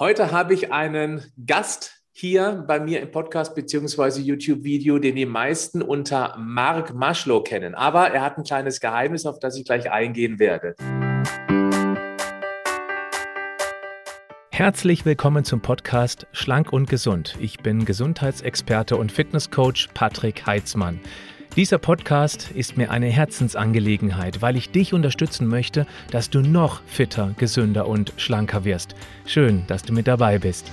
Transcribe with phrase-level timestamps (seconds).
[0.00, 4.20] Heute habe ich einen Gast hier bei mir im Podcast bzw.
[4.20, 7.74] YouTube-Video, den die meisten unter Mark Maschlow kennen.
[7.74, 10.76] Aber er hat ein kleines Geheimnis, auf das ich gleich eingehen werde.
[14.52, 17.36] Herzlich willkommen zum Podcast Schlank und Gesund.
[17.40, 21.00] Ich bin Gesundheitsexperte und Fitnesscoach Patrick Heitzmann.
[21.58, 27.34] Dieser Podcast ist mir eine Herzensangelegenheit, weil ich dich unterstützen möchte, dass du noch fitter,
[27.36, 28.94] gesünder und schlanker wirst.
[29.26, 30.70] Schön, dass du mit dabei bist.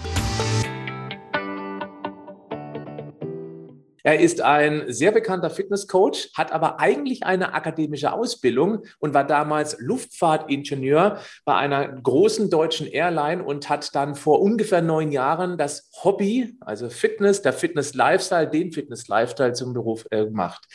[4.05, 9.77] Er ist ein sehr bekannter Fitnesscoach, hat aber eigentlich eine akademische Ausbildung und war damals
[9.79, 16.55] Luftfahrtingenieur bei einer großen deutschen Airline und hat dann vor ungefähr neun Jahren das Hobby,
[16.59, 20.67] also Fitness, der Fitness-Lifestyle, den Fitness-Lifestyle zum Beruf äh, gemacht.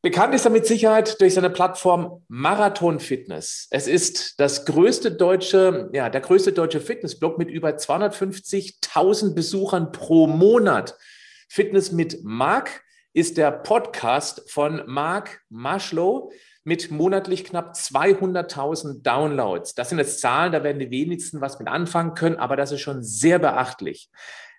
[0.00, 3.66] Bekannt ist er mit Sicherheit durch seine Plattform Marathon Fitness.
[3.72, 10.28] Es ist das größte deutsche, ja, der größte deutsche Fitnessblog mit über 250.000 Besuchern pro
[10.28, 10.96] Monat.
[11.48, 16.32] Fitness mit Marc ist der Podcast von Marc Maschlow
[16.64, 19.74] mit monatlich knapp 200.000 Downloads.
[19.74, 22.80] Das sind jetzt Zahlen, da werden die wenigsten was mit anfangen können, aber das ist
[22.80, 24.10] schon sehr beachtlich.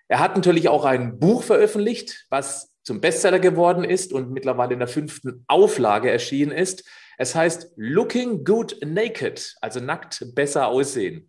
[0.08, 4.78] Er hat natürlich auch ein Buch veröffentlicht, was zum Bestseller geworden ist und mittlerweile in
[4.78, 6.88] der fünften Auflage erschienen ist.
[7.18, 11.28] Es heißt Looking Good Naked, also nackt besser aussehen.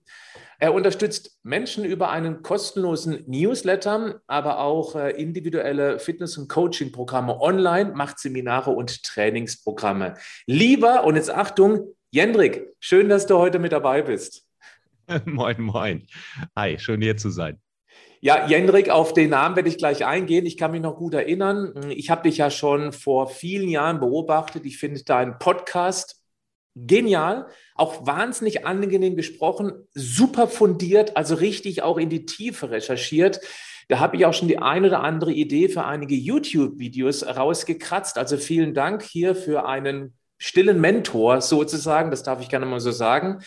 [0.59, 7.91] Er unterstützt Menschen über einen kostenlosen Newsletter, aber auch äh, individuelle Fitness- und Coaching-Programme online,
[7.94, 10.16] macht Seminare und Trainingsprogramme.
[10.47, 14.47] Lieber, und jetzt Achtung, Jendrik, schön, dass du heute mit dabei bist.
[15.25, 16.08] moin, moin.
[16.55, 17.61] Hi, schön hier zu sein.
[18.19, 20.47] Ja, Jendrik, auf den Namen werde ich gleich eingehen.
[20.47, 21.92] Ich kann mich noch gut erinnern.
[21.92, 24.66] Ich habe dich ja schon vor vielen Jahren beobachtet.
[24.66, 26.19] Ich finde deinen Podcast
[26.86, 33.39] genial, auch wahnsinnig angenehm gesprochen, super fundiert, also richtig auch in die Tiefe recherchiert.
[33.88, 38.17] Da habe ich auch schon die ein oder andere Idee für einige YouTube-Videos rausgekratzt.
[38.17, 42.92] Also vielen Dank hier für einen stillen Mentor sozusagen, das darf ich gerne mal so
[42.92, 43.39] sagen.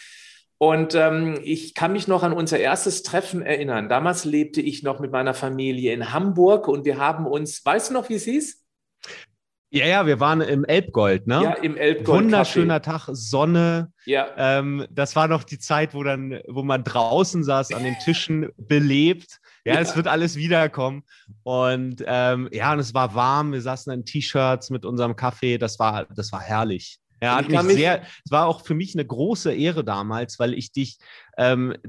[0.58, 3.88] Und ähm, ich kann mich noch an unser erstes Treffen erinnern.
[3.88, 7.94] Damals lebte ich noch mit meiner Familie in Hamburg und wir haben uns, weißt du
[7.94, 8.59] noch, wie es hieß?
[9.72, 11.42] Ja, ja, wir waren im Elbgold, ne?
[11.42, 12.24] Ja, im Elbgold.
[12.24, 13.92] Wunderschöner Tag, Sonne.
[14.04, 14.26] Ja.
[14.36, 18.48] Ähm, das war noch die Zeit, wo dann, wo man draußen saß, an den Tischen
[18.56, 19.38] belebt.
[19.64, 19.80] Ja, ja.
[19.80, 21.04] es wird alles wiederkommen.
[21.44, 23.52] Und ähm, ja, und es war warm.
[23.52, 25.56] Wir saßen in T-Shirts mit unserem Kaffee.
[25.56, 26.98] Das war, das war herrlich.
[27.22, 30.72] Ja, hat mich sehr, es war auch für mich eine große Ehre damals, weil ich
[30.72, 30.98] dich,
[31.36, 31.88] ähm, äh,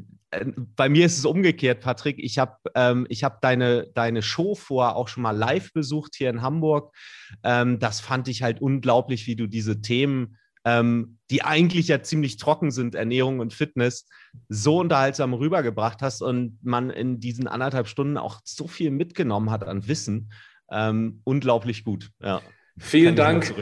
[0.76, 2.18] bei mir ist es umgekehrt, Patrick.
[2.20, 6.42] Ich habe ähm, hab deine, deine Show vorher auch schon mal live besucht hier in
[6.42, 6.96] Hamburg.
[7.44, 12.38] Ähm, das fand ich halt unglaublich, wie du diese Themen, ähm, die eigentlich ja ziemlich
[12.38, 14.08] trocken sind, Ernährung und Fitness,
[14.48, 19.64] so unterhaltsam rübergebracht hast und man in diesen anderthalb Stunden auch so viel mitgenommen hat
[19.64, 20.32] an Wissen.
[20.72, 22.10] Ähm, unglaublich gut.
[22.22, 22.42] Ja.
[22.78, 23.54] Vielen Dank.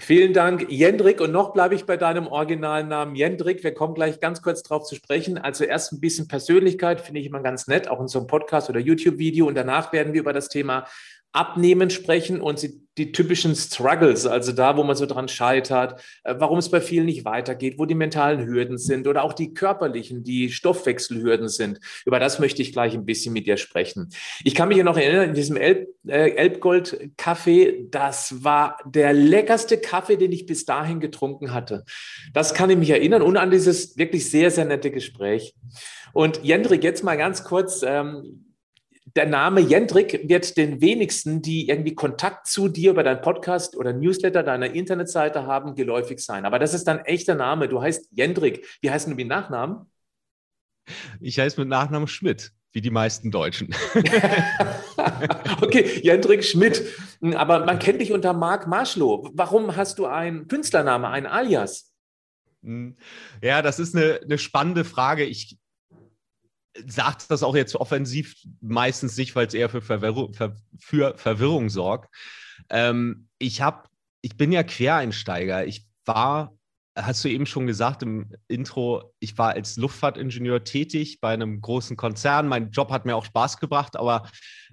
[0.00, 1.20] Vielen Dank, Jendrik.
[1.20, 3.64] Und noch bleibe ich bei deinem originalen Namen Jendrik.
[3.64, 5.38] Wir kommen gleich ganz kurz darauf zu sprechen.
[5.38, 8.70] Also erst ein bisschen Persönlichkeit finde ich immer ganz nett, auch in so einem Podcast
[8.70, 9.48] oder YouTube-Video.
[9.48, 10.86] Und danach werden wir über das Thema
[11.32, 12.60] Abnehmen sprechen und
[12.98, 17.06] die typischen Struggles, also da, wo man so dran scheitert, äh, warum es bei vielen
[17.06, 21.78] nicht weitergeht, wo die mentalen Hürden sind oder auch die körperlichen, die Stoffwechselhürden sind.
[22.04, 24.10] Über das möchte ich gleich ein bisschen mit dir sprechen.
[24.42, 29.78] Ich kann mich ja noch erinnern, in diesem Elb, äh, Elbgold-Kaffee, das war der leckerste
[29.78, 31.84] Kaffee, den ich bis dahin getrunken hatte.
[32.32, 35.54] Das kann ich mich erinnern und an dieses wirklich sehr, sehr nette Gespräch.
[36.12, 38.47] Und Jendrik, jetzt mal ganz kurz, ähm,
[39.16, 43.92] der Name Jendrik wird den wenigsten, die irgendwie Kontakt zu dir über deinen Podcast oder
[43.92, 46.44] Newsletter deiner Internetseite haben, geläufig sein.
[46.44, 47.68] Aber das ist dein echter Name.
[47.68, 48.66] Du heißt Jendrik.
[48.80, 49.90] Wie heißt du mit Nachnamen?
[51.20, 53.74] Ich heiße mit Nachnamen Schmidt, wie die meisten Deutschen.
[55.60, 56.82] okay, Jendrik Schmidt.
[57.34, 59.30] Aber man kennt dich unter Marc Marschlow.
[59.32, 61.92] Warum hast du einen Künstlername, ein Alias?
[62.62, 62.96] Hm.
[63.42, 65.24] Ja, das ist eine, eine spannende Frage.
[65.24, 65.58] Ich
[66.86, 71.68] sagt das auch jetzt offensiv meistens nicht, weil es eher für Verwirrung, für, für Verwirrung
[71.68, 72.14] sorgt.
[72.70, 73.88] Ähm, ich habe,
[74.20, 75.66] ich bin ja Quereinsteiger.
[75.66, 76.56] Ich war,
[76.96, 81.96] hast du eben schon gesagt im Intro, ich war als Luftfahrtingenieur tätig bei einem großen
[81.96, 82.48] Konzern.
[82.48, 84.28] Mein Job hat mir auch Spaß gebracht, aber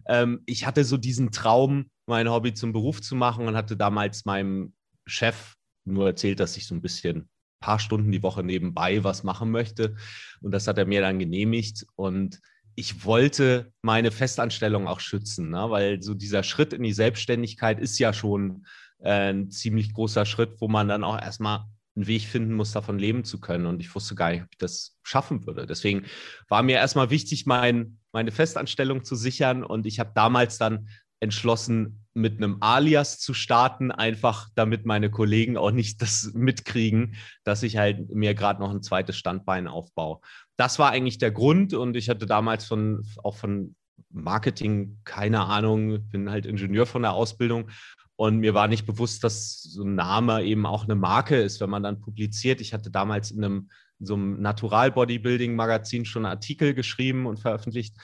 [0.08, 4.26] ähm, ich hatte so diesen Traum, mein Hobby zum Beruf zu machen und hatte damals
[4.26, 4.74] meinem
[5.08, 7.30] Chef nur erzählt, dass ich so ein bisschen
[7.66, 9.96] paar Stunden die Woche nebenbei was machen möchte.
[10.42, 11.88] Und das hat er mir dann genehmigt.
[11.96, 12.40] Und
[12.76, 15.72] ich wollte meine Festanstellung auch schützen, ne?
[15.72, 18.68] weil so dieser Schritt in die Selbstständigkeit ist ja schon
[19.00, 21.66] äh, ein ziemlich großer Schritt, wo man dann auch erstmal
[21.96, 23.66] einen Weg finden muss, davon leben zu können.
[23.66, 25.66] Und ich wusste gar nicht, ob ich das schaffen würde.
[25.66, 26.06] Deswegen
[26.48, 29.64] war mir erstmal wichtig, mein, meine Festanstellung zu sichern.
[29.64, 30.90] Und ich habe damals dann
[31.20, 37.64] entschlossen, mit einem Alias zu starten, einfach damit meine Kollegen auch nicht das mitkriegen, dass
[37.64, 40.20] ich halt mir gerade noch ein zweites Standbein aufbaue.
[40.56, 43.76] Das war eigentlich der Grund und ich hatte damals von, auch von
[44.10, 47.70] Marketing keine Ahnung, bin halt Ingenieur von der Ausbildung
[48.16, 51.70] und mir war nicht bewusst, dass so ein Name eben auch eine Marke ist, wenn
[51.70, 52.62] man dann publiziert.
[52.62, 53.70] Ich hatte damals in einem
[54.00, 57.96] in so einem Natural Bodybuilding Magazin schon Artikel geschrieben und veröffentlicht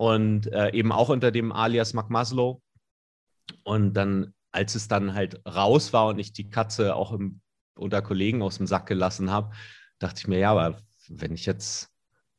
[0.00, 2.62] und äh, eben auch unter dem Alias Maslow.
[3.64, 7.42] Und dann, als es dann halt raus war und ich die Katze auch im,
[7.74, 9.54] unter Kollegen aus dem Sack gelassen habe,
[9.98, 11.90] dachte ich mir, ja, aber wenn ich jetzt,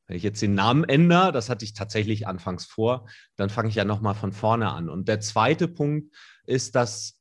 [0.07, 3.75] wenn ich jetzt den Namen ändere, das hatte ich tatsächlich anfangs vor, dann fange ich
[3.75, 4.89] ja nochmal von vorne an.
[4.89, 6.11] Und der zweite Punkt
[6.47, 7.19] ist, dass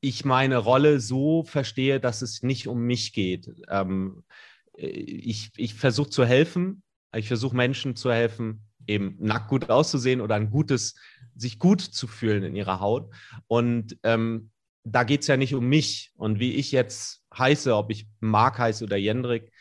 [0.00, 3.52] ich meine Rolle so verstehe, dass es nicht um mich geht.
[3.68, 4.24] Ähm,
[4.72, 6.82] ich ich versuche zu helfen,
[7.14, 10.94] ich versuche Menschen zu helfen, eben nackt gut auszusehen oder ein gutes,
[11.34, 13.12] sich gut zu fühlen in ihrer Haut.
[13.46, 14.50] Und ähm,
[14.84, 18.58] da geht es ja nicht um mich und wie ich jetzt heiße, ob ich Mark
[18.58, 19.52] heiße oder Jendrik,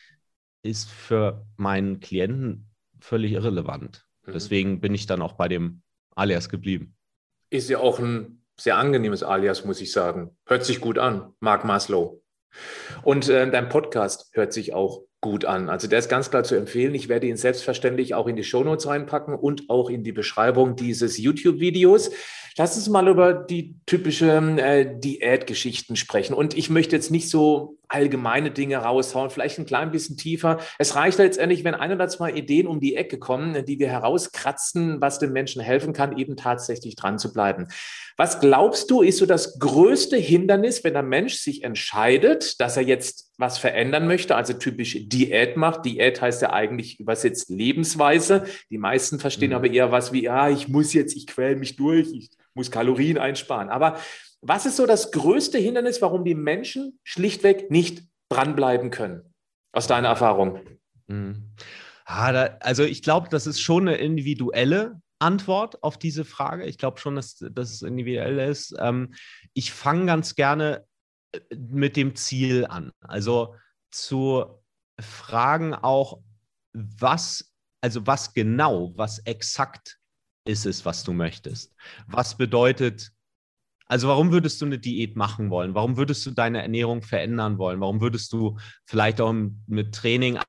[0.64, 2.70] ist für meinen Klienten
[3.00, 4.06] völlig irrelevant.
[4.26, 4.32] Mhm.
[4.34, 5.82] Deswegen bin ich dann auch bei dem
[6.16, 6.96] Alias geblieben.
[7.50, 10.38] Ist ja auch ein sehr angenehmes Alias, muss ich sagen.
[10.46, 12.22] Hört sich gut an, Mark Maslow.
[13.04, 15.70] Und äh, dein Podcast hört sich auch gut an.
[15.70, 16.96] Also der ist ganz klar zu empfehlen.
[16.96, 21.20] Ich werde ihn selbstverständlich auch in die Shownotes reinpacken und auch in die Beschreibung dieses
[21.20, 22.12] YouTube-Videos.
[22.58, 26.34] Lass uns mal über die typischen äh, Diätgeschichten sprechen.
[26.34, 30.60] Und ich möchte jetzt nicht so allgemeine Dinge raushauen, vielleicht ein klein bisschen tiefer.
[30.80, 35.02] Es reicht letztendlich, wenn ein oder zwei Ideen um die Ecke kommen, die wir herauskratzen,
[35.02, 37.68] was den Menschen helfen kann, eben tatsächlich dran zu bleiben.
[38.18, 42.84] Was glaubst du, ist so das größte Hindernis, wenn ein Mensch sich entscheidet, dass er
[42.84, 45.86] jetzt was verändern möchte, also typisch Diät macht.
[45.86, 48.46] Diät heißt ja eigentlich übersetzt Lebensweise.
[48.70, 49.56] Die meisten verstehen mhm.
[49.56, 53.18] aber eher was wie, ja, ich muss jetzt, ich quäle mich durch, ich muss Kalorien
[53.18, 53.70] einsparen.
[53.70, 53.98] Aber
[54.42, 59.34] was ist so das größte Hindernis, warum die Menschen schlichtweg nicht dranbleiben können?
[59.72, 60.60] Aus deiner Erfahrung?
[61.08, 61.54] Mhm.
[62.06, 66.66] Ah, da, also ich glaube, das ist schon eine individuelle Antwort auf diese Frage.
[66.66, 68.76] Ich glaube schon, dass, dass es individuell ist.
[68.80, 69.14] Ähm,
[69.54, 70.86] ich fange ganz gerne
[71.32, 72.92] äh, mit dem Ziel an.
[73.02, 73.56] Also
[73.92, 74.46] zu
[75.00, 76.20] fragen auch,
[76.74, 80.00] was, also was genau, was exakt
[80.46, 81.76] ist es, was du möchtest?
[82.08, 83.12] Was bedeutet
[83.92, 85.76] also warum würdest du eine Diät machen wollen?
[85.76, 87.82] Warum würdest du deine Ernährung verändern wollen?
[87.82, 89.36] Warum würdest du vielleicht auch
[89.68, 90.40] mit Training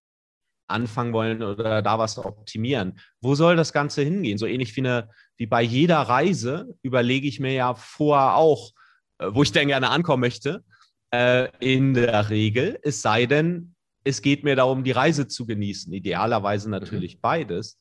[0.69, 3.01] anfangen wollen oder da was optimieren?
[3.21, 4.39] Wo soll das Ganze hingehen?
[4.39, 5.09] So ähnlich wie, eine,
[5.39, 8.71] wie bei jeder Reise überlege ich mir ja vorher auch,
[9.19, 10.63] äh, wo ich denn gerne ankommen möchte.
[11.11, 13.75] Äh, in der Regel, es sei denn,
[14.05, 15.93] es geht mir darum, die Reise zu genießen.
[15.93, 17.21] Idealerweise natürlich mhm.
[17.23, 17.81] beides.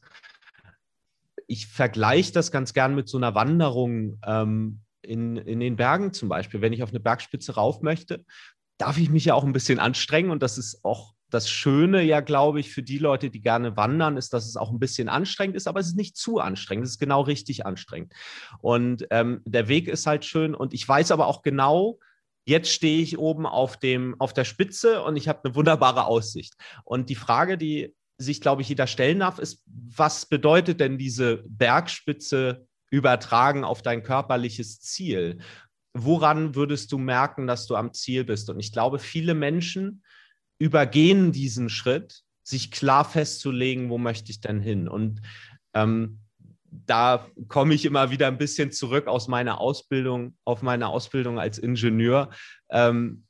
[1.45, 4.19] Ich vergleiche das ganz gern mit so einer Wanderung.
[4.25, 8.25] Ähm, in, in den Bergen zum Beispiel, wenn ich auf eine Bergspitze rauf möchte,
[8.77, 12.19] darf ich mich ja auch ein bisschen anstrengen und das ist auch das Schöne ja,
[12.19, 15.55] glaube ich, für die Leute, die gerne wandern, ist, dass es auch ein bisschen anstrengend
[15.55, 16.85] ist, aber es ist nicht zu anstrengend.
[16.85, 18.13] Es ist genau richtig anstrengend.
[18.59, 21.99] Und ähm, der Weg ist halt schön und ich weiß aber auch genau,
[22.45, 26.55] jetzt stehe ich oben auf, dem, auf der Spitze und ich habe eine wunderbare Aussicht.
[26.83, 31.43] Und die Frage, die sich, glaube ich, jeder stellen darf, ist, was bedeutet denn diese
[31.47, 35.39] Bergspitze übertragen auf dein körperliches Ziel.
[35.93, 38.49] Woran würdest du merken, dass du am Ziel bist?
[38.49, 40.03] Und ich glaube, viele Menschen
[40.59, 44.87] übergehen diesen Schritt, sich klar festzulegen, wo möchte ich denn hin?
[44.87, 45.21] Und
[45.73, 46.19] ähm,
[46.71, 51.57] da komme ich immer wieder ein bisschen zurück aus meiner Ausbildung, auf meine Ausbildung als
[51.57, 52.29] Ingenieur.
[52.69, 53.25] Ähm,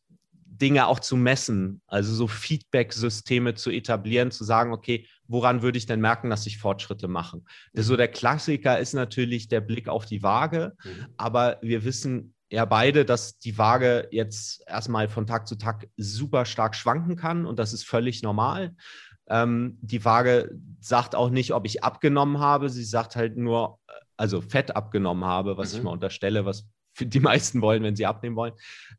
[0.62, 5.88] Dinge auch zu messen, also so Feedback-Systeme zu etablieren, zu sagen, okay, woran würde ich
[5.88, 7.42] denn merken, dass ich Fortschritte mache?
[7.74, 11.08] So der Klassiker ist natürlich der Blick auf die Waage, mhm.
[11.18, 16.46] aber wir wissen ja beide, dass die Waage jetzt erstmal von Tag zu Tag super
[16.46, 18.76] stark schwanken kann und das ist völlig normal.
[19.30, 23.80] Ähm, die Waage sagt auch nicht, ob ich abgenommen habe, sie sagt halt nur,
[24.16, 25.78] also Fett abgenommen habe, was mhm.
[25.78, 26.68] ich mal unterstelle, was
[27.00, 28.54] die meisten wollen, wenn sie abnehmen wollen.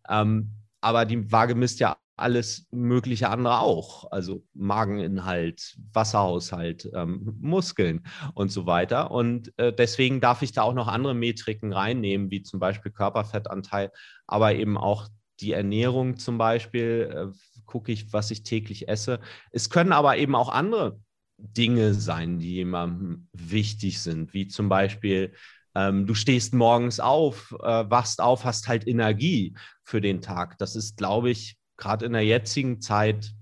[0.08, 0.50] Ähm,
[0.82, 4.10] aber die Waage misst ja alles mögliche andere auch.
[4.12, 9.10] Also Mageninhalt, Wasserhaushalt, ähm, Muskeln und so weiter.
[9.10, 13.90] Und äh, deswegen darf ich da auch noch andere Metriken reinnehmen, wie zum Beispiel Körperfettanteil,
[14.26, 15.08] aber eben auch
[15.40, 17.32] die Ernährung zum Beispiel.
[17.32, 19.20] Äh, gucke ich, was ich täglich esse.
[19.50, 21.00] Es können aber eben auch andere
[21.38, 25.32] Dinge sein, die jemandem wichtig sind, wie zum Beispiel
[25.74, 30.58] ähm, du stehst morgens auf, äh, wachst auf, hast halt Energie für den Tag.
[30.58, 33.32] Das ist, glaube ich, gerade in der jetzigen Zeit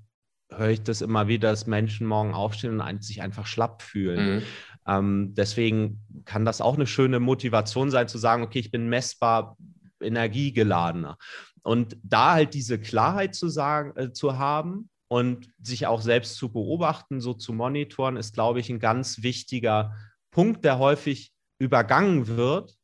[0.52, 4.36] höre ich das immer wieder, dass Menschen morgen aufstehen und sich einfach schlapp fühlen.
[4.36, 4.42] Mhm.
[4.86, 9.56] Ähm, deswegen kann das auch eine schöne Motivation sein, zu sagen, okay, ich bin messbar
[10.00, 11.16] energiegeladener.
[11.62, 16.50] Und da halt diese Klarheit zu sagen, äh, zu haben und sich auch selbst zu
[16.52, 19.94] beobachten, so zu monitoren, ist, glaube ich, ein ganz wichtiger
[20.30, 22.76] Punkt, der häufig übergangen wird.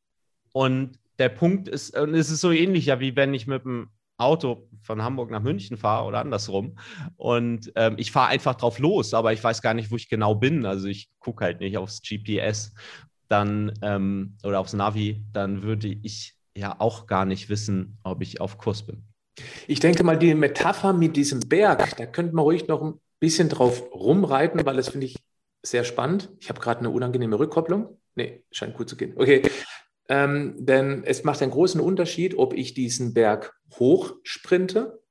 [0.53, 3.89] Und der Punkt ist, und es ist so ähnlich ja, wie wenn ich mit dem
[4.19, 6.79] Auto von Hamburg nach München fahre oder andersrum.
[7.17, 10.35] Und ähm, ich fahre einfach drauf los, aber ich weiß gar nicht, wo ich genau
[10.35, 10.65] bin.
[10.65, 12.73] Also ich gucke halt nicht aufs GPS
[13.29, 18.41] dann ähm, oder aufs Navi, dann würde ich ja auch gar nicht wissen, ob ich
[18.41, 19.03] auf Kurs bin.
[19.67, 23.49] Ich denke mal, die Metapher mit diesem Berg, da könnte man ruhig noch ein bisschen
[23.49, 25.17] drauf rumreiten, weil das finde ich
[25.63, 26.31] sehr spannend.
[26.39, 27.99] Ich habe gerade eine unangenehme Rückkopplung.
[28.17, 29.13] Nee, scheint gut zu gehen.
[29.17, 29.43] Okay.
[30.09, 35.03] Ähm, denn es macht einen großen Unterschied, ob ich diesen Berg hochsprinte.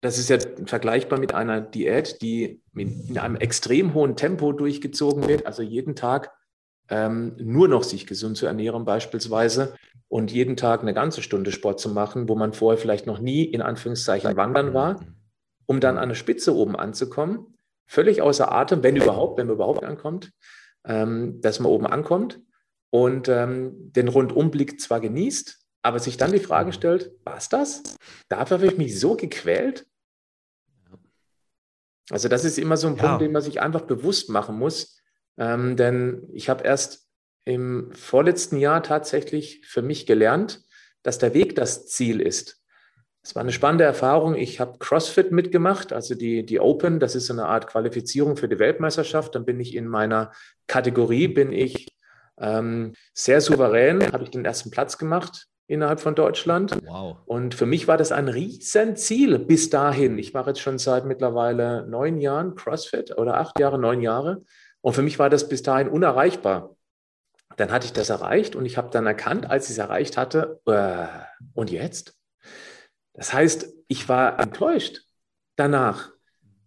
[0.00, 5.46] Das ist ja vergleichbar mit einer Diät, die in einem extrem hohen Tempo durchgezogen wird,
[5.46, 6.32] also jeden Tag
[6.88, 9.74] ähm, nur noch sich gesund zu ernähren beispielsweise
[10.08, 13.44] und jeden Tag eine ganze Stunde Sport zu machen, wo man vorher vielleicht noch nie
[13.44, 15.04] in Anführungszeichen wandern war,
[15.66, 19.82] um dann an der Spitze oben anzukommen, völlig außer Atem, wenn überhaupt, wenn man überhaupt
[19.82, 20.32] ankommt,
[20.86, 22.40] ähm, dass man oben ankommt
[22.90, 27.82] und ähm, den Rundumblick zwar genießt, aber sich dann die Frage stellt, war es das?
[28.28, 29.86] Dafür habe ich mich so gequält?
[32.10, 33.02] Also das ist immer so ein ja.
[33.02, 35.00] Punkt, den man sich einfach bewusst machen muss.
[35.38, 37.08] Ähm, denn ich habe erst
[37.44, 40.64] im vorletzten Jahr tatsächlich für mich gelernt,
[41.02, 42.62] dass der Weg das Ziel ist.
[43.26, 44.36] Es war eine spannende Erfahrung.
[44.36, 48.46] Ich habe CrossFit mitgemacht, also die, die Open, das ist so eine Art Qualifizierung für
[48.46, 49.34] die Weltmeisterschaft.
[49.34, 50.30] Dann bin ich in meiner
[50.68, 51.88] Kategorie, bin ich
[52.38, 56.78] ähm, sehr souverän, habe ich den ersten Platz gemacht innerhalb von Deutschland.
[56.86, 57.16] Wow.
[57.26, 60.18] Und für mich war das ein Riesenziel bis dahin.
[60.18, 64.44] Ich mache jetzt schon seit mittlerweile neun Jahren CrossFit oder acht Jahre, neun Jahre.
[64.82, 66.76] Und für mich war das bis dahin unerreichbar.
[67.56, 70.60] Dann hatte ich das erreicht und ich habe dann erkannt, als ich es erreicht hatte,
[70.66, 71.06] äh,
[71.54, 72.15] und jetzt?
[73.16, 75.02] Das heißt, ich war enttäuscht
[75.56, 76.12] danach,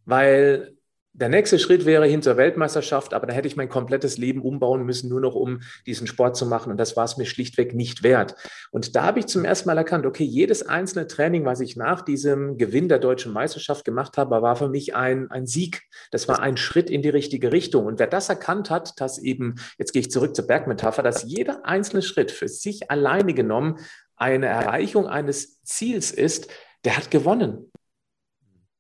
[0.06, 0.76] weil
[1.20, 4.86] der nächste Schritt wäre hin zur Weltmeisterschaft, aber da hätte ich mein komplettes Leben umbauen
[4.86, 6.72] müssen, nur noch um diesen Sport zu machen.
[6.72, 8.36] Und das war es mir schlichtweg nicht wert.
[8.72, 12.04] Und da habe ich zum ersten Mal erkannt, okay, jedes einzelne Training, was ich nach
[12.04, 15.82] diesem Gewinn der deutschen Meisterschaft gemacht habe, war für mich ein, ein Sieg.
[16.12, 17.86] Das war ein Schritt in die richtige Richtung.
[17.86, 21.66] Und wer das erkannt hat, dass eben, jetzt gehe ich zurück zur Bergmetapher, dass jeder
[21.66, 23.80] einzelne Schritt für sich alleine genommen
[24.20, 26.50] eine Erreichung eines Ziels ist,
[26.84, 27.72] der hat gewonnen.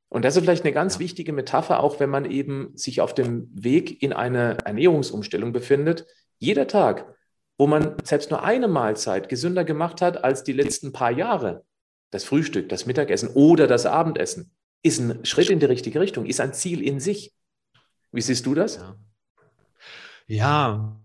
[0.09, 3.49] Und das ist vielleicht eine ganz wichtige Metapher, auch wenn man eben sich auf dem
[3.53, 6.05] Weg in eine Ernährungsumstellung befindet.
[6.39, 7.15] Jeder Tag,
[7.57, 11.63] wo man selbst nur eine Mahlzeit gesünder gemacht hat als die letzten paar Jahre,
[12.09, 16.39] das Frühstück, das Mittagessen oder das Abendessen, ist ein Schritt in die richtige Richtung, ist
[16.39, 17.33] ein Ziel in sich.
[18.11, 18.77] Wie siehst du das?
[18.77, 18.95] Ja,
[20.27, 20.99] ja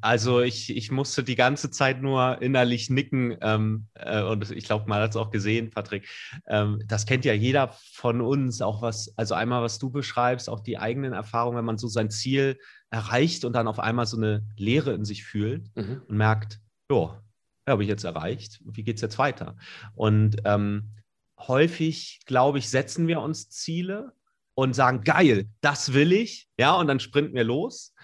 [0.00, 4.88] also ich, ich musste die ganze Zeit nur innerlich nicken ähm, äh, und ich glaube,
[4.88, 6.08] man hat es auch gesehen, Patrick.
[6.46, 10.60] Ähm, das kennt ja jeder von uns, auch was, also einmal, was du beschreibst, auch
[10.60, 12.58] die eigenen Erfahrungen, wenn man so sein Ziel
[12.90, 16.02] erreicht und dann auf einmal so eine Leere in sich fühlt mhm.
[16.06, 17.22] und merkt, ja,
[17.68, 19.56] habe ich jetzt erreicht, wie geht es jetzt weiter?
[19.94, 20.90] Und ähm,
[21.38, 24.12] häufig, glaube ich, setzen wir uns Ziele
[24.54, 27.94] und sagen, geil, das will ich, ja, und dann sprinten wir los.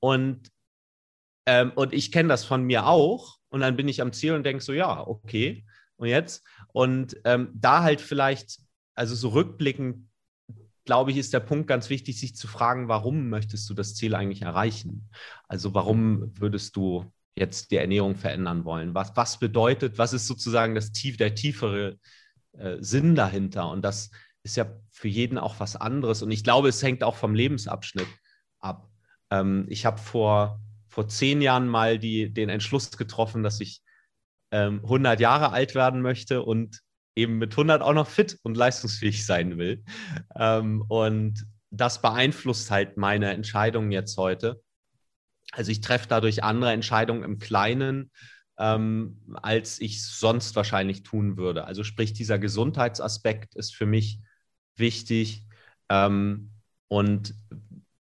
[0.00, 0.50] Und
[1.46, 3.38] ähm, und ich kenne das von mir auch.
[3.48, 5.64] Und dann bin ich am Ziel und denke so, ja, okay.
[5.96, 6.44] Und jetzt?
[6.72, 8.58] Und ähm, da halt vielleicht,
[8.94, 10.08] also so rückblickend,
[10.84, 14.14] glaube ich, ist der Punkt ganz wichtig, sich zu fragen, warum möchtest du das Ziel
[14.14, 15.08] eigentlich erreichen?
[15.48, 18.94] Also warum würdest du jetzt die Ernährung verändern wollen?
[18.94, 21.98] Was, was bedeutet, was ist sozusagen das tief, der tiefere
[22.52, 23.70] äh, Sinn dahinter?
[23.70, 24.10] Und das
[24.42, 26.22] ist ja für jeden auch was anderes.
[26.22, 28.08] Und ich glaube, es hängt auch vom Lebensabschnitt
[28.58, 28.88] ab.
[29.30, 33.82] Ähm, ich habe vor vor zehn Jahren mal die, den Entschluss getroffen, dass ich
[34.50, 36.80] ähm, 100 Jahre alt werden möchte und
[37.14, 39.84] eben mit 100 auch noch fit und leistungsfähig sein will.
[40.36, 44.60] Ähm, und das beeinflusst halt meine Entscheidungen jetzt heute.
[45.52, 48.10] Also ich treffe dadurch andere Entscheidungen im Kleinen,
[48.58, 51.64] ähm, als ich sonst wahrscheinlich tun würde.
[51.64, 54.20] Also sprich, dieser Gesundheitsaspekt ist für mich
[54.76, 55.46] wichtig.
[55.88, 56.50] Ähm,
[56.88, 57.34] und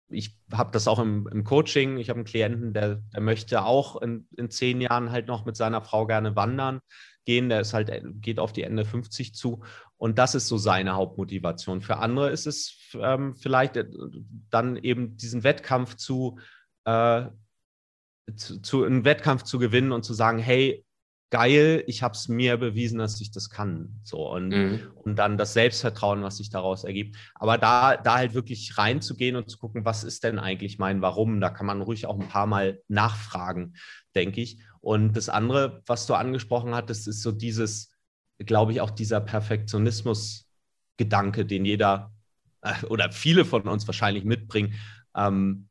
[0.08, 1.98] ich habe das auch im, im, Coaching.
[1.98, 5.56] Ich habe einen Klienten, der, der möchte auch in, in, zehn Jahren halt noch mit
[5.56, 6.80] seiner Frau gerne wandern
[7.24, 7.48] gehen.
[7.48, 9.62] Der ist halt, geht auf die Ende 50 zu.
[9.96, 11.80] Und das ist so seine Hauptmotivation.
[11.80, 13.86] Für andere ist es ähm, vielleicht äh,
[14.50, 16.38] dann eben diesen Wettkampf zu,
[16.84, 17.26] äh,
[18.36, 20.83] zu, zu, einen Wettkampf zu gewinnen und zu sagen, hey,
[21.34, 23.98] geil, ich habe es mir bewiesen, dass ich das kann.
[24.04, 24.82] So und, mhm.
[25.02, 27.16] und dann das Selbstvertrauen, was sich daraus ergibt.
[27.34, 31.40] Aber da, da halt wirklich reinzugehen und zu gucken, was ist denn eigentlich mein Warum,
[31.40, 33.74] da kann man ruhig auch ein paar Mal nachfragen,
[34.14, 34.60] denke ich.
[34.80, 37.90] Und das andere, was du angesprochen hattest, ist so dieses,
[38.38, 42.12] glaube ich, auch dieser Perfektionismus-Gedanke, den jeder
[42.60, 44.74] äh, oder viele von uns wahrscheinlich mitbringen.
[45.16, 45.68] Ähm,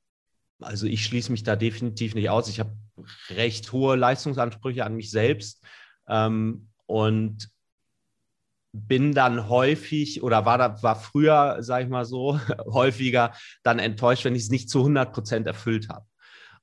[0.63, 2.49] also ich schließe mich da definitiv nicht aus.
[2.49, 2.75] Ich habe
[3.29, 5.65] recht hohe Leistungsansprüche an mich selbst
[6.07, 7.49] ähm, und
[8.73, 14.25] bin dann häufig oder war da war früher, sage ich mal so, häufiger dann enttäuscht,
[14.25, 16.05] wenn ich es nicht zu 100 Prozent erfüllt habe.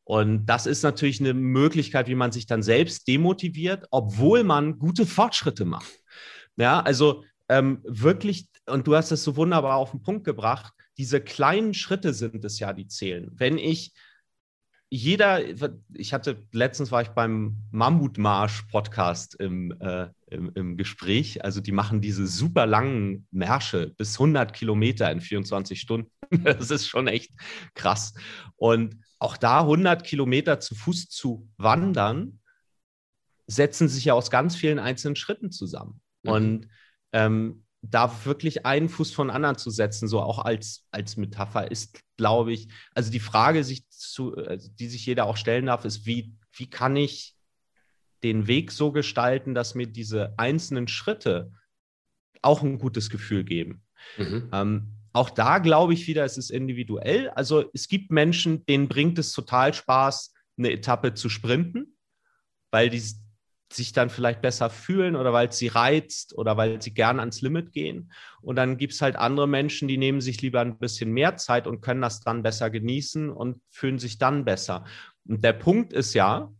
[0.03, 5.07] Und das ist natürlich eine Möglichkeit, wie man sich dann selbst demotiviert, obwohl man gute
[5.07, 5.93] Fortschritte macht.
[6.57, 11.23] Ja, also ähm, wirklich, und du hast es so wunderbar auf den Punkt gebracht, diese
[11.23, 13.31] kleinen Schritte sind es ja, die zählen.
[13.33, 13.95] Wenn ich
[14.91, 15.41] jeder,
[15.95, 21.43] ich hatte letztens war ich beim Mammutmarsch-Podcast im, äh, im, im, Gespräch.
[21.43, 26.11] Also die machen diese super langen Märsche bis 100 Kilometer in 24 Stunden.
[26.45, 27.33] Das ist schon echt
[27.75, 28.13] krass.
[28.57, 32.41] Und auch da 100 Kilometer zu Fuß zu wandern,
[33.47, 36.01] setzen sich ja aus ganz vielen einzelnen Schritten zusammen.
[36.25, 36.31] Mhm.
[36.31, 36.69] Und
[37.13, 42.01] ähm, da wirklich einen Fuß von anderen zu setzen, so auch als, als Metapher, ist,
[42.17, 46.05] glaube ich, also die Frage, sich zu, also die sich jeder auch stellen darf, ist,
[46.07, 47.37] wie, wie kann ich
[48.23, 51.53] den Weg so gestalten, dass mir diese einzelnen Schritte
[52.43, 53.83] auch ein gutes Gefühl geben.
[54.19, 54.51] Mhm.
[54.53, 57.31] Ähm, auch da glaube ich wieder, es ist individuell.
[57.31, 61.97] Also es gibt Menschen, denen bringt es total Spaß, eine Etappe zu sprinten,
[62.71, 63.03] weil die
[63.73, 67.41] sich dann vielleicht besser fühlen oder weil es sie reizt oder weil sie gern ans
[67.41, 68.13] Limit gehen.
[68.41, 71.67] Und dann gibt es halt andere Menschen, die nehmen sich lieber ein bisschen mehr Zeit
[71.67, 74.85] und können das dann besser genießen und fühlen sich dann besser.
[75.27, 76.53] Und der Punkt ist ja,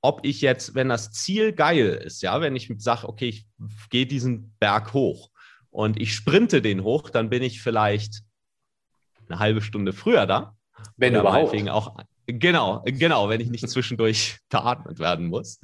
[0.00, 3.46] ob ich jetzt, wenn das Ziel geil ist, ja, wenn ich sage, okay, ich
[3.90, 5.30] gehe diesen Berg hoch
[5.70, 8.22] und ich sprinte den hoch, dann bin ich vielleicht
[9.28, 10.56] eine halbe Stunde früher da.
[10.96, 11.54] Wenn überhaupt.
[11.68, 15.60] Auch Genau, genau, wenn ich nicht zwischendurch beatmet werden muss.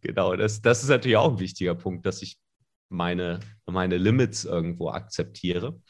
[0.00, 2.38] genau, das, das ist natürlich auch ein wichtiger Punkt, dass ich
[2.90, 5.80] meine, meine Limits irgendwo akzeptiere.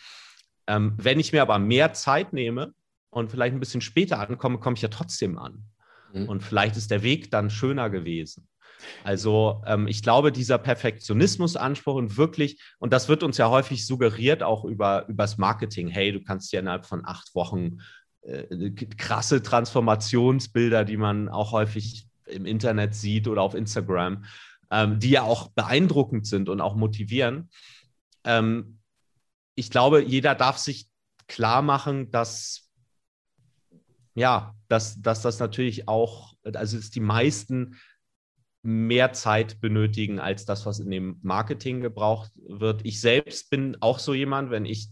[0.67, 2.75] Ähm, wenn ich mir aber mehr Zeit nehme
[3.11, 5.65] und vielleicht ein bisschen später ankomme, komme ich ja trotzdem an.
[6.13, 6.29] Mhm.
[6.29, 8.49] Und vielleicht ist der Weg dann schöner gewesen.
[9.03, 14.43] Also ähm, ich glaube, dieser Perfektionismusanspruch und wirklich, und das wird uns ja häufig suggeriert,
[14.43, 17.79] auch über übers Marketing, hey, du kannst ja innerhalb von acht Wochen
[18.29, 24.25] äh, krasse Transformationsbilder, die man auch häufig im Internet sieht oder auf Instagram,
[24.71, 27.51] ähm, die ja auch beeindruckend sind und auch motivieren.
[28.25, 28.79] Ähm,
[29.55, 30.89] ich glaube, jeder darf sich
[31.27, 32.69] klar machen, dass
[34.19, 37.77] ja, dass, dass das natürlich auch, also dass die meisten
[38.63, 42.85] mehr Zeit benötigen als das, was in dem Marketing gebraucht wird.
[42.85, 44.89] Ich selbst bin auch so jemand, wenn ich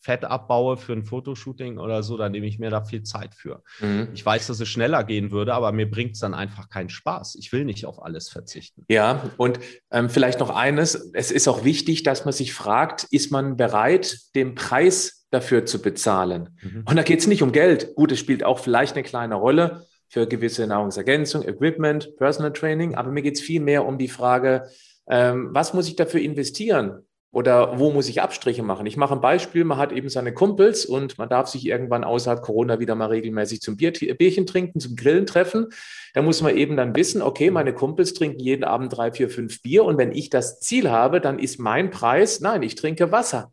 [0.00, 3.62] Fett abbaue für ein Fotoshooting oder so, dann nehme ich mir da viel Zeit für.
[3.80, 4.08] Mhm.
[4.14, 7.36] Ich weiß, dass es schneller gehen würde, aber mir bringt es dann einfach keinen Spaß.
[7.36, 8.84] Ich will nicht auf alles verzichten.
[8.88, 9.60] Ja, und
[9.90, 14.18] ähm, vielleicht noch eines, es ist auch wichtig, dass man sich fragt, ist man bereit,
[14.34, 16.56] den Preis dafür zu bezahlen?
[16.62, 16.84] Mhm.
[16.86, 17.94] Und da geht es nicht um Geld.
[17.94, 23.10] Gut, es spielt auch vielleicht eine kleine Rolle für gewisse Nahrungsergänzung, Equipment, Personal Training, aber
[23.12, 24.68] mir geht es viel mehr um die Frage,
[25.08, 27.04] ähm, was muss ich dafür investieren?
[27.32, 28.86] Oder wo muss ich Abstriche machen?
[28.86, 32.42] Ich mache ein Beispiel, man hat eben seine Kumpels und man darf sich irgendwann außerhalb
[32.42, 35.68] Corona wieder mal regelmäßig zum Bier, Bierchen trinken, zum Grillen treffen.
[36.12, 39.62] Da muss man eben dann wissen, okay, meine Kumpels trinken jeden Abend drei, vier, fünf
[39.62, 43.52] Bier und wenn ich das Ziel habe, dann ist mein Preis, nein, ich trinke Wasser.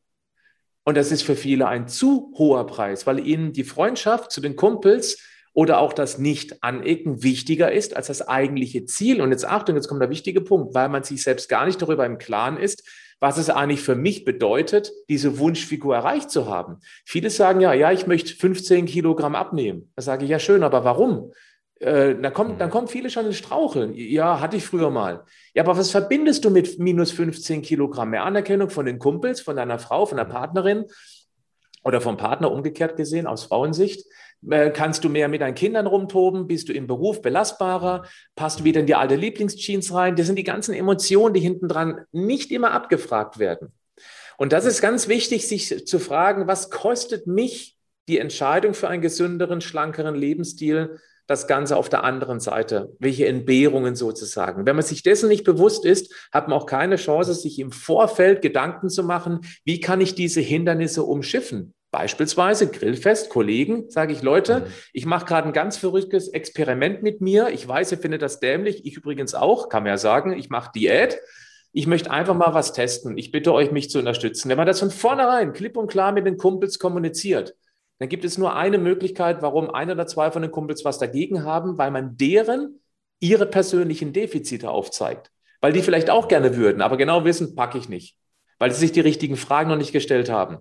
[0.83, 4.55] Und das ist für viele ein zu hoher Preis, weil ihnen die Freundschaft zu den
[4.55, 5.21] Kumpels
[5.53, 9.21] oder auch das Nicht-Anecken wichtiger ist als das eigentliche Ziel.
[9.21, 12.05] Und jetzt Achtung, jetzt kommt der wichtige Punkt, weil man sich selbst gar nicht darüber
[12.05, 12.83] im Klaren ist,
[13.19, 16.77] was es eigentlich für mich bedeutet, diese Wunschfigur erreicht zu haben.
[17.05, 19.91] Viele sagen ja, ja, ich möchte 15 Kilogramm abnehmen.
[19.95, 21.31] Da sage ich, ja schön, aber warum?
[21.79, 23.93] Äh, dann, kommt, dann kommen viele schon ins Straucheln.
[23.95, 25.23] Ja, hatte ich früher mal.
[25.53, 28.11] Ja, aber was verbindest du mit minus 15 Kilogramm?
[28.11, 30.85] Mehr Anerkennung von den Kumpels, von deiner Frau, von der Partnerin
[31.83, 34.05] oder vom Partner umgekehrt gesehen, aus Frauensicht?
[34.49, 36.47] Äh, kannst du mehr mit deinen Kindern rumtoben?
[36.47, 38.05] Bist du im Beruf belastbarer?
[38.35, 40.15] Passt du wieder in die alte Lieblingsjeans rein?
[40.15, 43.73] Das sind die ganzen Emotionen, die hinten dran nicht immer abgefragt werden.
[44.37, 47.75] Und das ist ganz wichtig, sich zu fragen, was kostet mich
[48.07, 50.99] die Entscheidung für einen gesünderen, schlankeren Lebensstil?
[51.25, 52.95] Das Ganze auf der anderen Seite.
[52.99, 54.65] Welche Entbehrungen sozusagen.
[54.65, 58.41] Wenn man sich dessen nicht bewusst ist, hat man auch keine Chance, sich im Vorfeld
[58.41, 61.73] Gedanken zu machen, wie kann ich diese Hindernisse umschiffen?
[61.91, 64.65] Beispielsweise Grillfest, Kollegen, sage ich, Leute, mhm.
[64.93, 67.49] ich mache gerade ein ganz verrücktes Experiment mit mir.
[67.49, 68.85] Ich weiß, ihr findet das dämlich.
[68.85, 71.19] Ich übrigens auch, kann man ja sagen, ich mache Diät.
[71.71, 73.17] Ich möchte einfach mal was testen.
[73.17, 74.49] Ich bitte euch, mich zu unterstützen.
[74.49, 77.55] Wenn man das von vornherein klipp und klar mit den Kumpels kommuniziert,
[77.99, 81.43] dann gibt es nur eine Möglichkeit, warum ein oder zwei von den Kumpels was dagegen
[81.43, 82.79] haben, weil man deren
[83.19, 85.31] ihre persönlichen Defizite aufzeigt.
[85.61, 88.15] Weil die vielleicht auch gerne würden, aber genau wissen, packe ich nicht.
[88.59, 90.59] Weil sie sich die richtigen Fragen noch nicht gestellt haben.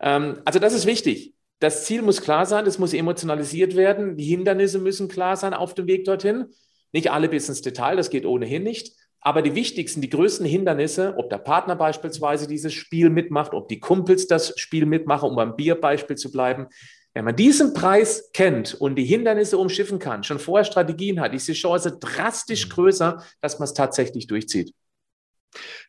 [0.00, 1.34] Ähm, also das ist wichtig.
[1.58, 5.74] Das Ziel muss klar sein, es muss emotionalisiert werden, die Hindernisse müssen klar sein auf
[5.74, 6.46] dem Weg dorthin.
[6.92, 8.94] Nicht alle bis ins Detail, das geht ohnehin nicht.
[9.20, 13.80] Aber die wichtigsten, die größten Hindernisse, ob der Partner beispielsweise dieses Spiel mitmacht, ob die
[13.80, 16.68] Kumpels das Spiel mitmachen, um beim Bierbeispiel zu bleiben,
[17.16, 21.48] wenn man diesen Preis kennt und die Hindernisse umschiffen kann, schon vorher Strategien hat, ist
[21.48, 24.74] die Chance drastisch größer, dass man es tatsächlich durchzieht.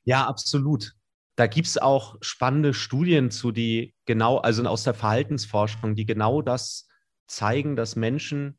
[0.05, 0.93] Ja, absolut.
[1.37, 6.41] Da gibt es auch spannende Studien zu, die genau, also aus der Verhaltensforschung, die genau
[6.41, 6.87] das
[7.27, 8.57] zeigen, dass Menschen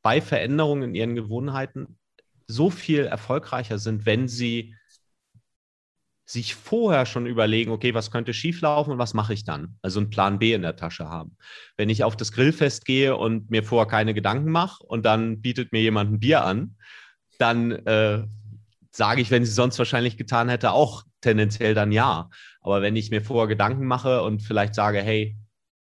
[0.00, 1.98] bei Veränderungen in ihren Gewohnheiten
[2.46, 4.76] so viel erfolgreicher sind, wenn sie
[6.24, 9.76] sich vorher schon überlegen, okay, was könnte schieflaufen und was mache ich dann?
[9.82, 11.36] Also einen Plan B in der Tasche haben.
[11.76, 15.72] Wenn ich auf das Grillfest gehe und mir vorher keine Gedanken mache und dann bietet
[15.72, 16.76] mir jemand ein Bier an,
[17.38, 18.22] dann äh,
[18.92, 22.30] sage ich, wenn sie sonst wahrscheinlich getan hätte, auch tendenziell dann ja.
[22.60, 25.36] Aber wenn ich mir vorher Gedanken mache und vielleicht sage, hey,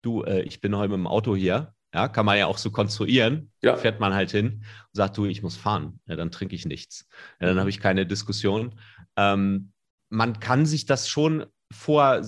[0.02, 2.70] du, äh, ich bin heute mit dem Auto hier, ja, kann man ja auch so
[2.70, 3.76] konstruieren, ja.
[3.76, 7.06] fährt man halt hin und sagt, du, ich muss fahren, ja, dann trinke ich nichts.
[7.40, 8.78] Ja, dann habe ich keine Diskussion.
[9.16, 9.72] Ähm,
[10.08, 12.22] man kann sich das schon vor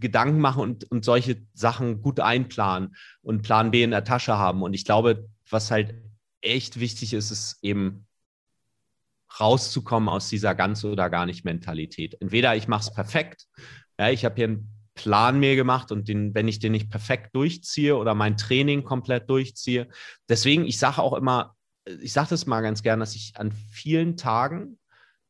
[0.00, 4.62] Gedanken machen und, und solche Sachen gut einplanen und Plan B in der Tasche haben.
[4.62, 5.94] Und ich glaube, was halt
[6.40, 8.05] echt wichtig ist, ist eben
[9.40, 12.16] rauszukommen aus dieser ganz oder gar nicht Mentalität.
[12.20, 13.46] Entweder ich mache es perfekt,
[13.98, 17.34] ja, ich habe hier einen Plan mir gemacht und den, wenn ich den nicht perfekt
[17.34, 19.88] durchziehe oder mein Training komplett durchziehe.
[20.28, 21.54] Deswegen, ich sage auch immer,
[22.00, 24.78] ich sage das mal ganz gern, dass ich an vielen Tagen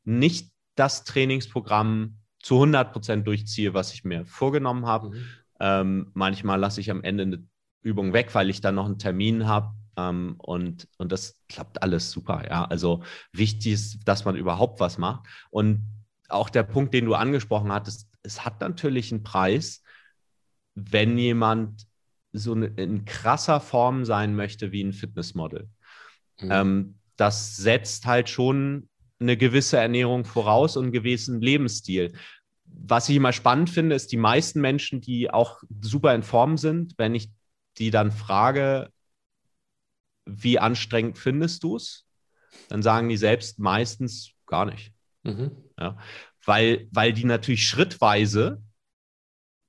[0.05, 5.11] nicht das Trainingsprogramm zu 100 Prozent durchziehe, was ich mir vorgenommen habe.
[5.11, 5.25] Mhm.
[5.59, 7.45] Ähm, manchmal lasse ich am Ende eine
[7.83, 12.11] Übung weg, weil ich dann noch einen Termin habe ähm, und, und das klappt alles
[12.11, 12.45] super.
[12.49, 15.27] Ja, also wichtig ist, dass man überhaupt was macht.
[15.51, 15.83] Und
[16.29, 19.83] auch der Punkt, den du angesprochen hattest, es hat natürlich einen Preis,
[20.75, 21.87] wenn jemand
[22.33, 25.69] so in krasser Form sein möchte wie ein Fitnessmodel.
[26.41, 26.51] Mhm.
[26.51, 32.13] Ähm, das setzt halt schon eine gewisse Ernährung voraus und einen gewissen Lebensstil.
[32.65, 36.95] Was ich immer spannend finde, ist die meisten Menschen, die auch super in Form sind,
[36.99, 37.31] wenn ich
[37.79, 38.91] die dann frage,
[40.27, 42.07] wie anstrengend findest du es?
[42.69, 44.93] Dann sagen die selbst meistens gar nicht.
[45.23, 45.53] Mhm.
[45.79, 45.99] Ja,
[46.45, 48.63] weil, weil die natürlich schrittweise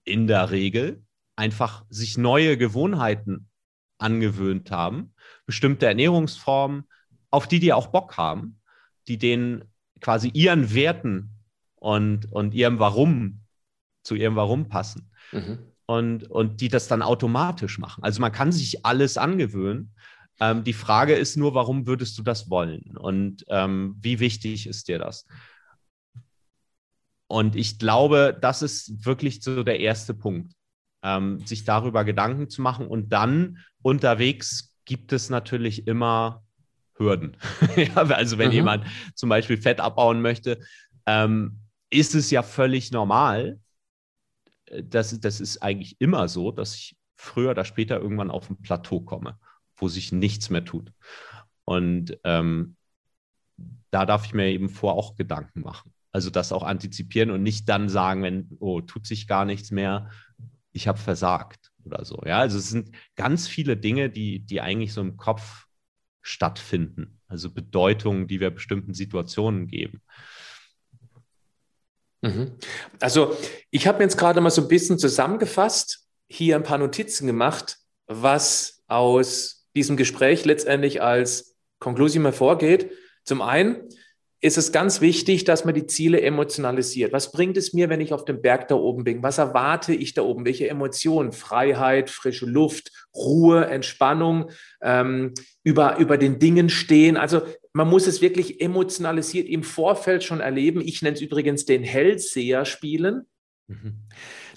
[0.04, 1.04] in der Regel
[1.36, 3.50] einfach sich neue Gewohnheiten
[3.98, 5.14] angewöhnt haben,
[5.46, 6.88] bestimmte Ernährungsformen,
[7.30, 8.60] auf die die auch Bock haben,
[9.08, 9.66] die denen
[10.02, 11.32] quasi ihren Werten
[11.76, 13.42] und, und ihrem Warum
[14.04, 15.12] zu ihrem Warum passen.
[15.32, 15.60] Mhm.
[15.86, 18.04] Und, und die das dann automatisch machen.
[18.04, 19.94] Also man kann sich alles angewöhnen,
[20.40, 24.88] ähm, die Frage ist nur, warum würdest du das wollen und ähm, wie wichtig ist
[24.88, 25.26] dir das?
[27.28, 30.54] Und ich glaube, das ist wirklich so der erste Punkt,
[31.04, 32.88] ähm, sich darüber Gedanken zu machen.
[32.88, 36.44] Und dann unterwegs gibt es natürlich immer
[36.96, 37.36] Hürden.
[37.76, 38.56] ja, also wenn mhm.
[38.56, 40.60] jemand zum Beispiel Fett abbauen möchte,
[41.06, 43.60] ähm, ist es ja völlig normal.
[44.66, 48.62] Äh, das, das ist eigentlich immer so, dass ich früher oder später irgendwann auf ein
[48.62, 49.38] Plateau komme
[49.78, 50.92] wo sich nichts mehr tut.
[51.66, 52.76] Und ähm,
[53.92, 55.94] da darf ich mir eben vor auch Gedanken machen.
[56.12, 60.10] Also das auch antizipieren und nicht dann sagen, wenn, oh, tut sich gar nichts mehr,
[60.72, 62.22] ich habe versagt oder so.
[62.26, 65.66] Ja, also es sind ganz viele Dinge, die, die eigentlich so im Kopf
[66.22, 67.20] stattfinden.
[67.28, 70.02] Also Bedeutungen, die wir bestimmten Situationen geben.
[72.22, 72.58] Mhm.
[73.00, 73.38] Also
[73.70, 78.84] ich habe jetzt gerade mal so ein bisschen zusammengefasst, hier ein paar Notizen gemacht, was
[78.88, 82.92] aus diesem Gespräch letztendlich als Konklusion hervorgeht.
[83.24, 83.84] Zum einen
[84.40, 87.12] ist es ganz wichtig, dass man die Ziele emotionalisiert.
[87.12, 89.24] Was bringt es mir, wenn ich auf dem Berg da oben bin?
[89.24, 90.46] Was erwarte ich da oben?
[90.46, 91.32] Welche Emotionen?
[91.32, 97.18] Freiheit, frische Luft, Ruhe, Entspannung, ähm, über, über den Dingen stehen.
[97.18, 97.42] Also
[97.74, 100.82] man muss es wirklich emotionalisiert im Vorfeld schon erleben.
[100.82, 103.24] Ich nenne es übrigens den Hellseher spielen.
[103.68, 104.08] Mhm.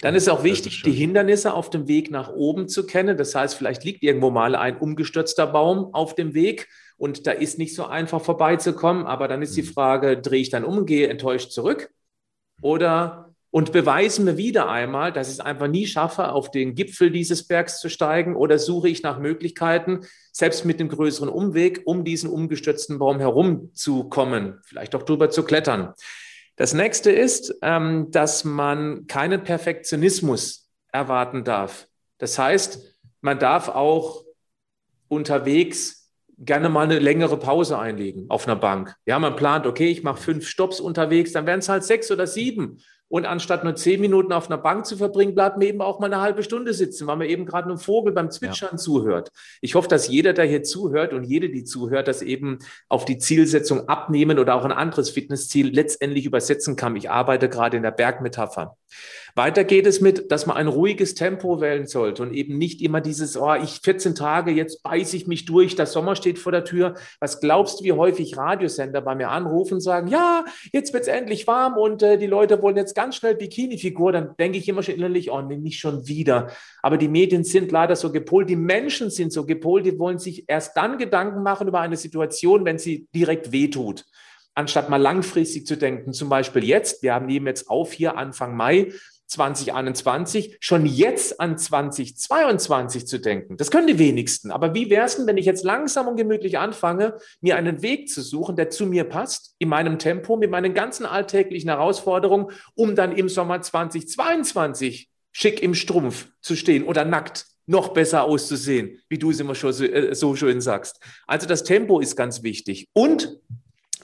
[0.01, 3.17] Dann ist auch wichtig, ist die Hindernisse auf dem Weg nach oben zu kennen.
[3.17, 7.59] Das heißt, vielleicht liegt irgendwo mal ein umgestürzter Baum auf dem Weg und da ist
[7.59, 9.05] nicht so einfach vorbeizukommen.
[9.05, 9.67] Aber dann ist die mhm.
[9.67, 11.91] Frage, drehe ich dann um, gehe enttäuscht zurück
[12.61, 17.11] oder und beweise mir wieder einmal, dass ich es einfach nie schaffe, auf den Gipfel
[17.11, 22.05] dieses Bergs zu steigen oder suche ich nach Möglichkeiten, selbst mit dem größeren Umweg, um
[22.05, 25.93] diesen umgestürzten Baum herumzukommen, vielleicht auch drüber zu klettern.
[26.61, 31.87] Das nächste ist, ähm, dass man keinen Perfektionismus erwarten darf.
[32.19, 34.23] Das heißt, man darf auch
[35.07, 38.95] unterwegs gerne mal eine längere Pause einlegen auf einer Bank.
[39.07, 42.27] Ja, man plant, okay, ich mache fünf Stops unterwegs, dann werden es halt sechs oder
[42.27, 42.77] sieben.
[43.11, 46.05] Und anstatt nur zehn Minuten auf einer Bank zu verbringen, bleibt man eben auch mal
[46.05, 48.77] eine halbe Stunde sitzen, weil man eben gerade einem Vogel beim Zwitschern ja.
[48.77, 49.33] zuhört.
[49.59, 53.17] Ich hoffe, dass jeder, der hier zuhört und jede, die zuhört, das eben auf die
[53.17, 56.95] Zielsetzung abnehmen oder auch ein anderes Fitnessziel letztendlich übersetzen kann.
[56.95, 58.77] Ich arbeite gerade in der Bergmetapher.
[59.35, 63.01] Weiter geht es mit, dass man ein ruhiges Tempo wählen sollte und eben nicht immer
[63.01, 66.65] dieses, oh, ich 14 Tage, jetzt beiße ich mich durch, der Sommer steht vor der
[66.65, 66.95] Tür.
[67.19, 71.09] Was glaubst du, wie häufig Radiosender bei mir anrufen und sagen, ja, jetzt wird es
[71.09, 74.83] endlich warm und äh, die Leute wollen jetzt ganz schnell Bikini-Figur, dann denke ich immer
[74.83, 76.49] schon innerlich, oh, nee, nicht schon wieder.
[76.81, 80.45] Aber die Medien sind leider so gepolt, die Menschen sind so gepolt, die wollen sich
[80.47, 84.05] erst dann Gedanken machen über eine Situation, wenn sie direkt wehtut
[84.53, 88.55] anstatt mal langfristig zu denken, zum Beispiel jetzt, wir haben nehmen jetzt auf hier Anfang
[88.55, 88.91] Mai,
[89.31, 93.55] 2021 schon jetzt an 2022 zu denken.
[93.55, 94.51] Das können die wenigsten.
[94.51, 98.09] Aber wie wäre es denn, wenn ich jetzt langsam und gemütlich anfange, mir einen Weg
[98.09, 102.95] zu suchen, der zu mir passt, in meinem Tempo, mit meinen ganzen alltäglichen Herausforderungen, um
[102.95, 109.17] dann im Sommer 2022 schick im Strumpf zu stehen oder nackt noch besser auszusehen, wie
[109.17, 110.99] du es immer schon so, äh, so schön sagst.
[111.25, 112.89] Also das Tempo ist ganz wichtig.
[112.91, 113.39] Und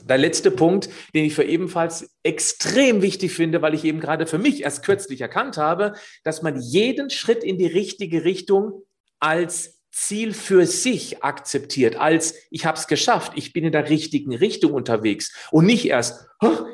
[0.08, 4.38] der letzte Punkt, den ich für ebenfalls extrem wichtig finde, weil ich eben gerade für
[4.38, 5.94] mich erst kürzlich erkannt habe,
[6.24, 8.84] dass man jeden Schritt in die richtige Richtung
[9.20, 14.36] als Ziel für sich akzeptiert, als ich habe es geschafft, ich bin in der richtigen
[14.36, 16.28] Richtung unterwegs und nicht erst,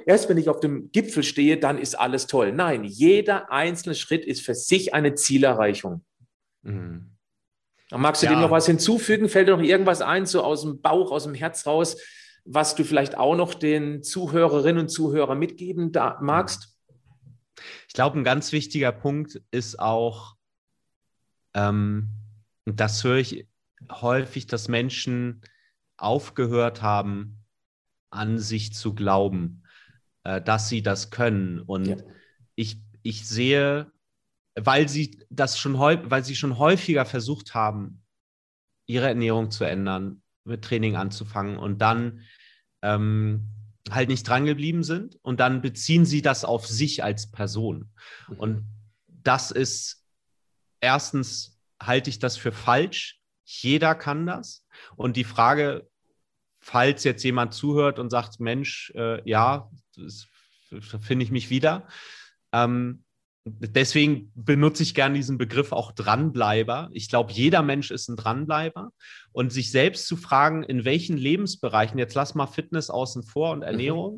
[0.05, 2.51] erst wenn ich auf dem Gipfel stehe, dann ist alles toll.
[2.51, 6.03] Nein, jeder einzelne Schritt ist für sich eine Zielerreichung.
[6.63, 7.11] Mhm.
[7.91, 8.33] Magst du ja.
[8.33, 9.29] dem noch was hinzufügen?
[9.29, 11.95] Fällt dir noch irgendwas ein, so aus dem Bauch, aus dem Herz raus,
[12.45, 16.77] was du vielleicht auch noch den Zuhörerinnen und Zuhörern mitgeben da, magst?
[17.87, 20.35] Ich glaube, ein ganz wichtiger Punkt ist auch,
[21.53, 22.09] ähm,
[22.65, 23.47] das höre ich
[23.91, 25.41] häufig, dass Menschen
[25.97, 27.45] aufgehört haben,
[28.09, 29.63] an sich zu glauben,
[30.23, 31.59] äh, dass sie das können.
[31.59, 31.97] Und ja.
[32.55, 33.91] ich, ich sehe,
[34.55, 38.03] weil sie das schon weil sie schon häufiger versucht haben,
[38.85, 42.21] ihre Ernährung zu ändern, mit Training anzufangen und dann
[42.83, 43.47] ähm,
[43.89, 47.89] halt nicht drangeblieben sind und dann beziehen sie das auf sich als Person.
[48.27, 48.37] Mhm.
[48.37, 48.65] Und
[49.07, 50.03] das ist
[50.83, 53.19] erstens halte ich das für falsch.
[53.45, 54.65] Jeder kann das.
[54.95, 55.89] Und die Frage,
[56.59, 59.69] falls jetzt jemand zuhört und sagt, Mensch, äh, ja,
[61.01, 61.87] finde ich mich wieder,
[62.51, 63.02] ähm,
[63.45, 66.89] deswegen benutze ich gerne diesen Begriff auch Dranbleiber.
[66.93, 68.91] Ich glaube, jeder Mensch ist ein Dranbleiber.
[69.31, 73.59] Und sich selbst zu fragen, in welchen Lebensbereichen, jetzt lass mal Fitness außen vor und
[73.59, 73.63] mhm.
[73.63, 74.15] Ernährung,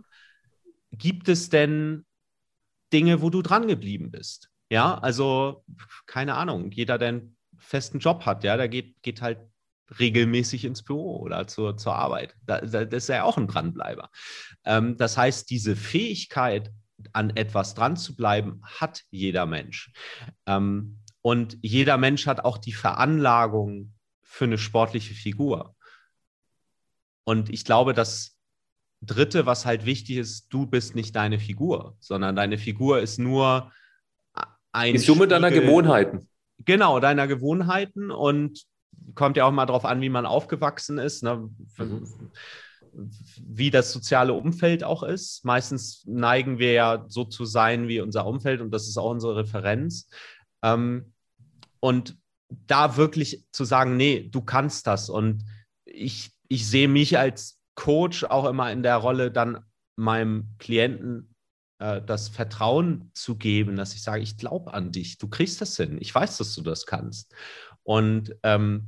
[0.92, 0.98] mhm.
[0.98, 2.06] gibt es denn
[2.94, 4.50] Dinge, wo du dran geblieben bist?
[4.70, 5.64] Ja, also
[6.06, 9.40] keine Ahnung, jeder, der einen festen Job hat, ja, der geht, geht halt
[10.00, 12.36] regelmäßig ins Büro oder zur, zur Arbeit.
[12.46, 14.10] Da, das ist ja auch ein Dranbleiber.
[14.66, 16.72] Ähm, das heißt, diese Fähigkeit,
[17.14, 19.92] an etwas dran zu bleiben, hat jeder Mensch.
[20.46, 25.76] Ähm, und jeder Mensch hat auch die Veranlagung für eine sportliche Figur.
[27.24, 28.38] Und ich glaube, das
[29.02, 33.72] Dritte, was halt wichtig ist, du bist nicht deine Figur, sondern deine Figur ist nur
[34.72, 34.94] ein.
[34.94, 36.28] Die Summe deiner Gewohnheiten.
[36.60, 38.66] Genau, deiner Gewohnheiten und
[39.14, 41.24] kommt ja auch mal darauf an, wie man aufgewachsen ist.
[41.24, 41.50] Ne?
[43.42, 45.44] Wie das soziale Umfeld auch ist.
[45.46, 49.36] Meistens neigen wir ja so zu sein wie unser Umfeld und das ist auch unsere
[49.36, 50.10] Referenz.
[50.64, 51.14] Ähm,
[51.80, 52.18] und
[52.50, 55.10] da wirklich zu sagen, nee, du kannst das.
[55.10, 55.46] Und
[55.86, 61.36] ich, ich sehe mich als Coach auch immer in der Rolle, dann meinem Klienten
[61.80, 65.76] äh, das Vertrauen zu geben, dass ich sage, ich glaube an dich, du kriegst das
[65.78, 67.34] hin, ich weiß, dass du das kannst.
[67.84, 68.88] Und ähm,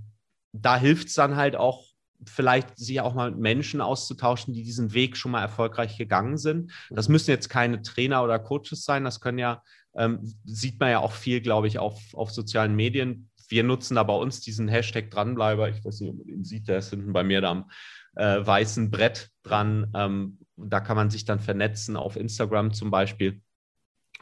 [0.54, 1.87] da hilft es dann halt auch
[2.26, 6.72] vielleicht sich auch mal mit Menschen auszutauschen, die diesen Weg schon mal erfolgreich gegangen sind.
[6.90, 9.62] Das müssen jetzt keine Trainer oder Coaches sein, das können ja,
[9.96, 13.30] ähm, sieht man ja auch viel, glaube ich, auf, auf sozialen Medien.
[13.50, 15.70] Wir nutzen da bei uns diesen Hashtag Dranbleiber.
[15.70, 17.70] Ich weiß nicht, ob man den sieht, der ist hinten bei mir da am
[18.16, 19.92] äh, weißen Brett dran.
[19.96, 23.42] Ähm, da kann man sich dann vernetzen auf Instagram zum Beispiel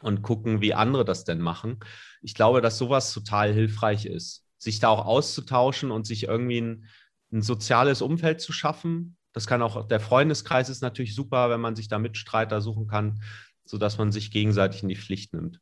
[0.02, 1.80] und gucken, wie andere das denn machen.
[2.22, 6.86] Ich glaube, dass sowas total hilfreich ist, sich da auch auszutauschen und sich irgendwie ein
[7.32, 9.18] ein soziales Umfeld zu schaffen.
[9.34, 13.20] Das kann auch, der Freundeskreis ist natürlich super, wenn man sich da Mitstreiter suchen kann.
[13.66, 15.60] sodass man sich gegenseitig in die Pflicht nimmt.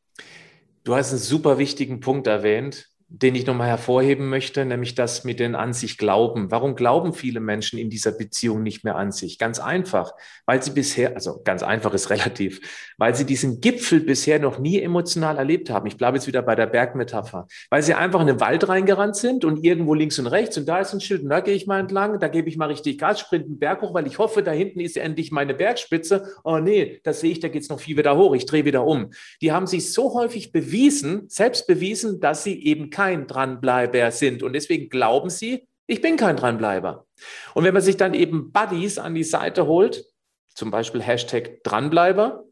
[0.84, 2.88] Du hast einen super wichtigen Punkt erwähnt
[3.22, 6.50] den ich nochmal hervorheben möchte, nämlich das mit den an sich glauben.
[6.50, 9.38] Warum glauben viele Menschen in dieser Beziehung nicht mehr an sich?
[9.38, 10.12] Ganz einfach,
[10.46, 12.60] weil sie bisher, also ganz einfach ist relativ,
[12.98, 15.86] weil sie diesen Gipfel bisher noch nie emotional erlebt haben.
[15.86, 19.44] Ich bleibe jetzt wieder bei der Bergmetapher, weil sie einfach in den Wald reingerannt sind
[19.44, 21.78] und irgendwo links und rechts und da ist ein Schild und da gehe ich mal
[21.78, 24.50] entlang, da gebe ich mal richtig Gas, sprint einen Berg hoch, weil ich hoffe, da
[24.50, 26.34] hinten ist endlich meine Bergspitze.
[26.42, 28.84] Oh nee, das sehe ich, da geht es noch viel wieder hoch, ich drehe wieder
[28.84, 29.10] um.
[29.40, 34.42] Die haben sich so häufig bewiesen, selbst bewiesen, dass sie eben kein Dranbleiber sind.
[34.42, 37.06] Und deswegen glauben sie, ich bin kein Dranbleiber.
[37.52, 40.06] Und wenn man sich dann eben Buddies an die Seite holt,
[40.54, 42.44] zum Beispiel Hashtag Dranbleiber,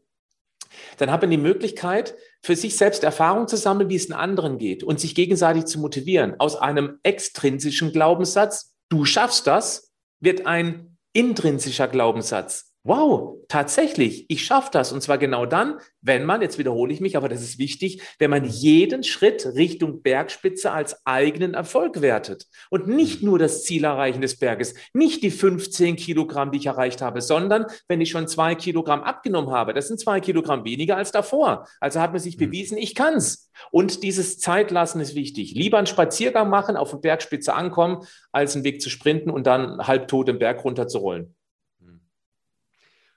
[0.97, 4.59] dann hat man die Möglichkeit, für sich selbst Erfahrung zu sammeln, wie es den anderen
[4.59, 6.35] geht und sich gegenseitig zu motivieren.
[6.39, 14.69] Aus einem extrinsischen Glaubenssatz, du schaffst das, wird ein intrinsischer Glaubenssatz wow, tatsächlich, ich schaffe
[14.73, 14.91] das.
[14.91, 18.29] Und zwar genau dann, wenn man, jetzt wiederhole ich mich, aber das ist wichtig, wenn
[18.29, 22.45] man jeden Schritt Richtung Bergspitze als eigenen Erfolg wertet.
[22.69, 27.01] Und nicht nur das Ziel erreichen des Berges, nicht die 15 Kilogramm, die ich erreicht
[27.01, 31.11] habe, sondern wenn ich schon zwei Kilogramm abgenommen habe, das sind zwei Kilogramm weniger als
[31.11, 31.67] davor.
[31.79, 32.45] Also hat man sich mhm.
[32.47, 33.49] bewiesen, ich kann's.
[33.71, 35.53] Und dieses Zeitlassen ist wichtig.
[35.53, 39.87] Lieber einen Spaziergang machen, auf der Bergspitze ankommen, als einen Weg zu sprinten und dann
[39.87, 41.33] halbtot den Berg runterzurollen.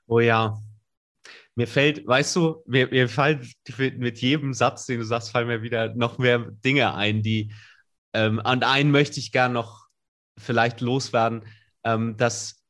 [0.06, 0.58] Oh ja.
[1.54, 3.48] Mir fällt, weißt du, mir, mir fallen
[3.96, 7.52] mit jedem Satz, den du sagst, fallen mir wieder noch mehr Dinge ein, die,
[8.12, 9.86] ähm, an einen möchte ich gern noch
[10.38, 11.44] vielleicht loswerden,
[11.82, 12.62] ähm, dass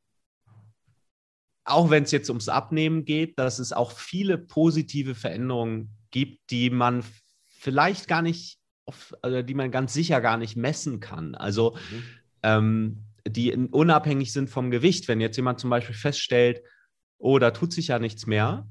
[1.65, 6.71] auch wenn es jetzt ums Abnehmen geht, dass es auch viele positive Veränderungen gibt, die
[6.71, 7.05] man
[7.49, 11.35] vielleicht gar nicht, auf, also die man ganz sicher gar nicht messen kann.
[11.35, 12.03] Also mhm.
[12.45, 15.09] ähm, die unabhängig sind vom Gewicht.
[15.09, 16.63] Wenn jetzt jemand zum Beispiel feststellt,
[17.19, 18.67] oh, da tut sich ja nichts mehr,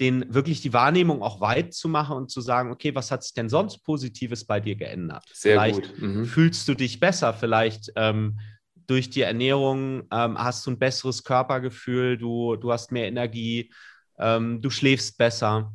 [0.00, 3.34] den wirklich die Wahrnehmung auch weit zu machen und zu sagen, okay, was hat sich
[3.34, 5.24] denn sonst Positives bei dir geändert?
[5.32, 6.02] Sehr vielleicht gut.
[6.02, 6.24] Mhm.
[6.24, 8.38] fühlst du dich besser, vielleicht ähm,
[8.86, 13.72] durch die Ernährung ähm, hast du ein besseres Körpergefühl, du, du hast mehr Energie,
[14.18, 15.72] ähm, du schläfst besser.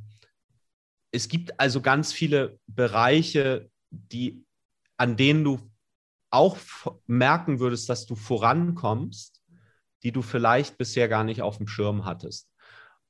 [1.11, 4.43] Es gibt also ganz viele Bereiche, die,
[4.97, 5.59] an denen du
[6.31, 6.57] auch
[7.05, 9.42] merken würdest, dass du vorankommst,
[10.03, 12.49] die du vielleicht bisher gar nicht auf dem Schirm hattest.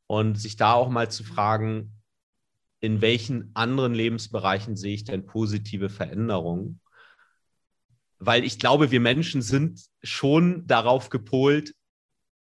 [0.07, 1.93] Und sich da auch mal zu fragen,
[2.79, 6.81] in welchen anderen Lebensbereichen sehe ich denn positive Veränderungen?
[8.19, 11.73] Weil ich glaube, wir Menschen sind schon darauf gepolt,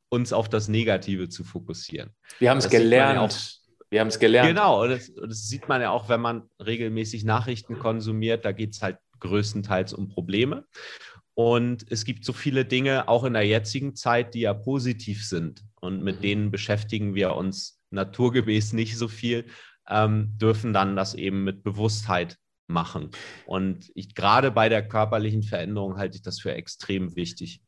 [0.10, 2.10] uns auf das Negative zu fokussieren.
[2.40, 3.62] Wir haben es gelernt.
[3.90, 4.48] Wir haben es gelernt.
[4.48, 8.46] Genau, und das, das, sieht man ja auch, wenn man regelmäßig Nachrichten konsumiert.
[8.46, 10.66] Da geht es halt größtenteils um Probleme.
[11.34, 15.64] Und es gibt so viele Dinge auch in der jetzigen Zeit, die ja positiv sind.
[15.80, 16.22] Und mit mhm.
[16.22, 19.46] denen beschäftigen wir uns naturgemäß nicht so viel,
[19.90, 23.12] ähm, dürfen dann das eben mit Bewusstheit machen.
[23.46, 27.62] Und ich, gerade bei der körperlichen Veränderung halte ich das für extrem wichtig.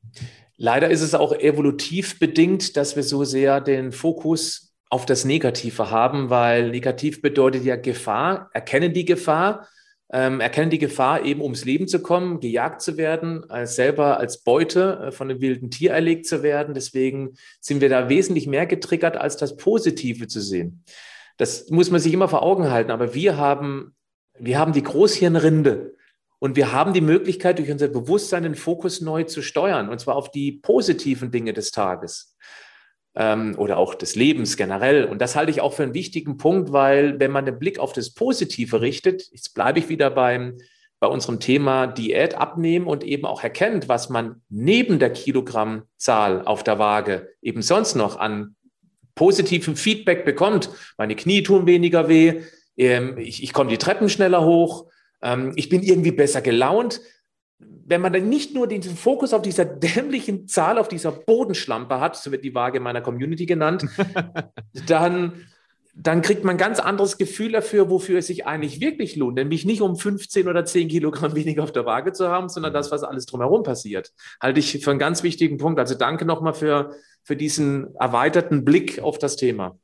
[0.55, 5.89] Leider ist es auch evolutiv bedingt, dass wir so sehr den Fokus auf das Negative
[5.89, 9.67] haben, weil negativ bedeutet ja Gefahr, erkennen die Gefahr
[10.13, 14.43] ähm, erkennen die Gefahr, eben ums Leben zu kommen, gejagt zu werden, als selber als
[14.43, 16.75] Beute äh, von einem wilden Tier erlegt zu werden.
[16.75, 20.83] Deswegen sind wir da wesentlich mehr getriggert, als das Positive zu sehen.
[21.37, 22.91] Das muss man sich immer vor Augen halten.
[22.91, 23.95] Aber wir haben,
[24.37, 25.95] wir haben die Großhirnrinde.
[26.37, 30.15] Und wir haben die Möglichkeit, durch unser Bewusstsein den Fokus neu zu steuern, und zwar
[30.15, 32.35] auf die positiven Dinge des Tages
[33.15, 35.05] ähm, oder auch des Lebens generell.
[35.05, 37.93] Und das halte ich auch für einen wichtigen Punkt, weil wenn man den Blick auf
[37.93, 40.57] das Positive richtet, jetzt bleibe ich wieder beim,
[40.99, 46.63] bei unserem Thema Diät abnehmen und eben auch erkennt, was man neben der Kilogrammzahl auf
[46.63, 48.55] der Waage eben sonst noch an
[49.15, 50.69] positivem Feedback bekommt.
[50.97, 52.41] Meine Knie tun weniger weh,
[52.77, 54.87] ähm, ich, ich komme die Treppen schneller hoch,
[55.21, 57.01] ähm, ich bin irgendwie besser gelaunt
[57.85, 62.15] wenn man dann nicht nur den Fokus auf dieser dämlichen Zahl, auf dieser Bodenschlampe hat,
[62.15, 63.85] so wird die Waage meiner Community genannt,
[64.87, 65.33] dann,
[65.93, 69.35] dann kriegt man ein ganz anderes Gefühl dafür, wofür es sich eigentlich wirklich lohnt.
[69.35, 72.91] Nämlich nicht um 15 oder 10 Kilogramm weniger auf der Waage zu haben, sondern das,
[72.91, 74.13] was alles drumherum passiert.
[74.41, 75.79] Halte ich für einen ganz wichtigen Punkt.
[75.79, 79.77] Also danke nochmal für, für diesen erweiterten Blick auf das Thema.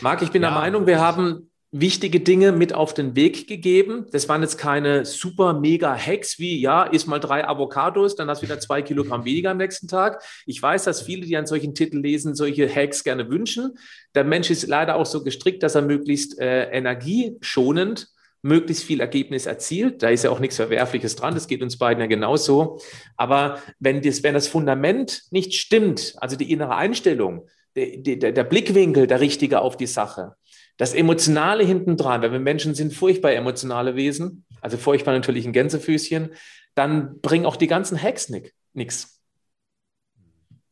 [0.00, 0.50] Marc, ich bin ja.
[0.50, 4.06] der Meinung, wir haben wichtige Dinge mit auf den Weg gegeben.
[4.12, 8.42] Das waren jetzt keine super mega Hacks wie, ja, isst mal drei Avocados, dann hast
[8.42, 10.22] du wieder zwei Kilogramm weniger am nächsten Tag.
[10.44, 13.78] Ich weiß, dass viele, die an solchen Titeln lesen, solche Hacks gerne wünschen.
[14.14, 18.08] Der Mensch ist leider auch so gestrickt, dass er möglichst äh, energieschonend
[18.42, 20.02] möglichst viel Ergebnis erzielt.
[20.02, 21.34] Da ist ja auch nichts Verwerfliches dran.
[21.34, 22.80] Das geht uns beiden ja genauso.
[23.16, 27.46] Aber wenn das, wenn das Fundament nicht stimmt, also die innere Einstellung,
[27.76, 30.34] der, der, der Blickwinkel der richtige auf die Sache.
[30.82, 36.30] Das Emotionale hintendran, weil wir Menschen sind furchtbar emotionale Wesen, also furchtbar natürlich ein Gänsefüßchen,
[36.74, 38.32] dann bringen auch die ganzen Hacks
[38.72, 39.22] nichts.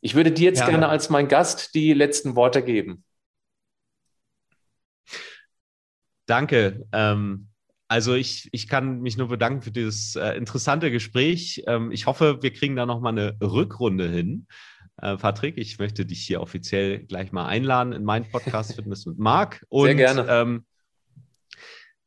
[0.00, 0.68] Ich würde dir jetzt ja.
[0.68, 3.04] gerne als mein Gast die letzten Worte geben.
[6.26, 6.88] Danke.
[6.90, 7.46] Ähm,
[7.86, 11.62] also ich, ich kann mich nur bedanken für dieses äh, interessante Gespräch.
[11.68, 14.48] Ähm, ich hoffe, wir kriegen da nochmal eine Rückrunde hin.
[15.02, 19.18] Äh, Patrick, ich möchte dich hier offiziell gleich mal einladen in meinen Podcast Fitness mit
[19.18, 19.64] Marc.
[19.68, 20.26] Und, Sehr gerne.
[20.28, 20.64] Ähm,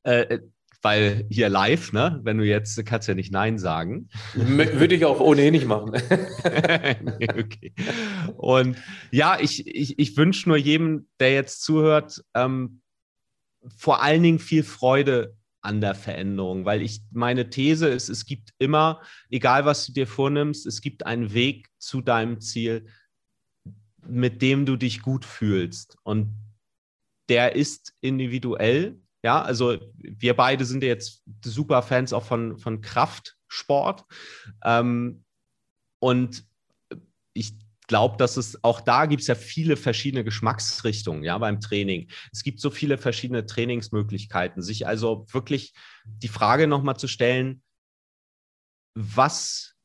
[0.04, 0.40] äh,
[0.84, 2.20] weil hier live, ne?
[2.24, 4.10] Wenn du jetzt kannst ja nicht Nein sagen.
[4.34, 5.92] Würde ich auch ohnehin nicht machen.
[6.44, 7.74] okay.
[8.36, 8.78] Und
[9.10, 12.82] ja, ich, ich, ich wünsche nur jedem, der jetzt zuhört, ähm,
[13.78, 18.54] vor allen Dingen viel Freude an der Veränderung, weil ich meine These ist, es gibt
[18.60, 22.86] immer, egal was du dir vornimmst, es gibt einen Weg zu deinem Ziel,
[24.06, 25.96] mit dem du dich gut fühlst.
[26.04, 26.36] Und
[27.30, 29.00] der ist individuell.
[29.24, 34.04] Ja, also wir beide sind jetzt super Fans auch von, von Kraftsport.
[34.66, 35.24] Ähm,
[36.00, 36.46] und
[37.34, 37.54] ich
[37.88, 42.10] glaube, dass es auch da gibt es ja viele verschiedene Geschmacksrichtungen, ja, beim Training.
[42.32, 45.74] Es gibt so viele verschiedene Trainingsmöglichkeiten, sich also wirklich
[46.06, 47.62] die Frage nochmal zu stellen,
[48.96, 49.76] was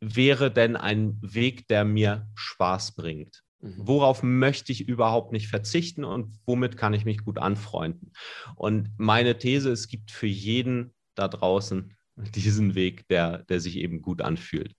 [0.00, 3.42] wäre denn ein Weg, der mir Spaß bringt?
[3.60, 3.74] Mhm.
[3.78, 8.12] Worauf möchte ich überhaupt nicht verzichten und womit kann ich mich gut anfreunden?
[8.54, 11.96] Und meine These, es gibt für jeden da draußen
[12.34, 14.74] diesen Weg, der, der sich eben gut anfühlt.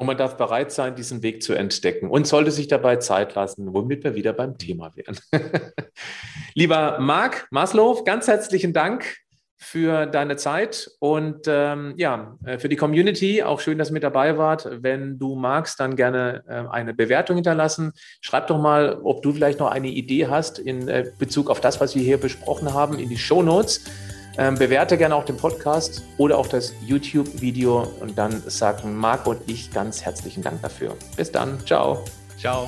[0.00, 3.74] Und man darf bereit sein, diesen Weg zu entdecken und sollte sich dabei Zeit lassen,
[3.74, 5.18] womit wir wieder beim Thema wären.
[6.54, 9.18] Lieber Marc Maslow, ganz herzlichen Dank
[9.58, 13.42] für deine Zeit und ähm, ja, äh, für die Community.
[13.42, 14.66] Auch schön, dass ihr mit dabei wart.
[14.80, 17.92] Wenn du magst, dann gerne äh, eine Bewertung hinterlassen.
[18.22, 21.78] Schreib doch mal, ob du vielleicht noch eine Idee hast in äh, Bezug auf das,
[21.78, 23.84] was wir hier besprochen haben, in die Show Notes.
[24.40, 29.38] Ähm, bewerte gerne auch den Podcast oder auch das YouTube-Video und dann sagen Marc und
[29.46, 30.96] ich ganz herzlichen Dank dafür.
[31.14, 31.58] Bis dann.
[31.66, 32.02] Ciao.
[32.38, 32.66] Ciao.